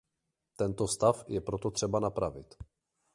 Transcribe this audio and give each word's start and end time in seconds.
Tento 0.57 0.87
stav 0.87 1.23
je 1.27 1.41
proto 1.45 1.71
třeba 1.71 1.99
napravit. 1.99 2.55